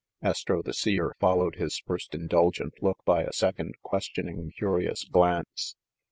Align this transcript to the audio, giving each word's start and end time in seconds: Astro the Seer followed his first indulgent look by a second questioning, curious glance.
Astro 0.23 0.63
the 0.63 0.73
Seer 0.73 1.13
followed 1.19 1.57
his 1.57 1.77
first 1.77 2.15
indulgent 2.15 2.73
look 2.81 2.97
by 3.05 3.21
a 3.21 3.31
second 3.31 3.75
questioning, 3.83 4.51
curious 4.57 5.03
glance. 5.03 5.75